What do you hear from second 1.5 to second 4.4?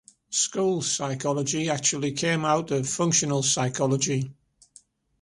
actually came out of functional psychology.